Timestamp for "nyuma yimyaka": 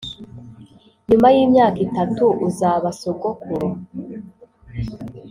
1.09-1.79